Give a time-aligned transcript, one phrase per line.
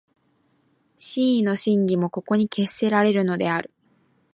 [0.97, 3.71] 思惟の真偽もここに決せられるのである。